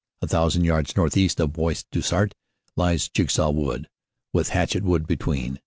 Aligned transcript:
A 0.23 0.27
thousand 0.27 0.63
yards 0.63 0.95
northeast 0.95 1.39
of 1.39 1.53
Bois 1.53 1.75
du 1.91 2.01
Sart 2.01 2.33
lies 2.75 3.07
Jigsaw 3.07 3.51
Wood, 3.51 3.87
with 4.33 4.49
Hatchett 4.49 4.81
Wood 4.81 5.05
between. 5.05 5.59